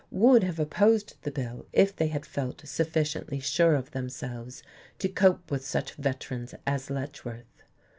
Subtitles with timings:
[0.09, 4.63] would have opposed the bill if they had felt sufficiently sure of themselves
[4.97, 7.61] to cope with such veterans as Letchworth.